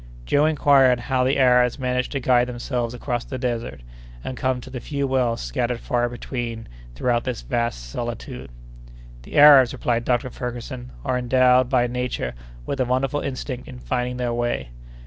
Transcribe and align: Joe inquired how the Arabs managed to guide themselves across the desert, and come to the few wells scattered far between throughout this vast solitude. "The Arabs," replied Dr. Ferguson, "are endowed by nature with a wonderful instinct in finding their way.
Joe 0.25 0.45
inquired 0.47 0.99
how 0.99 1.23
the 1.23 1.37
Arabs 1.37 1.77
managed 1.77 2.11
to 2.13 2.19
guide 2.19 2.47
themselves 2.47 2.95
across 2.95 3.23
the 3.23 3.37
desert, 3.37 3.81
and 4.23 4.35
come 4.35 4.59
to 4.61 4.71
the 4.71 4.79
few 4.79 5.05
wells 5.05 5.41
scattered 5.41 5.79
far 5.79 6.09
between 6.09 6.67
throughout 6.95 7.23
this 7.23 7.43
vast 7.43 7.87
solitude. 7.91 8.49
"The 9.21 9.37
Arabs," 9.37 9.73
replied 9.73 10.03
Dr. 10.03 10.31
Ferguson, 10.31 10.89
"are 11.05 11.19
endowed 11.19 11.69
by 11.69 11.85
nature 11.85 12.33
with 12.65 12.79
a 12.79 12.85
wonderful 12.85 13.19
instinct 13.21 13.67
in 13.67 13.77
finding 13.77 14.17
their 14.17 14.33
way. 14.33 14.69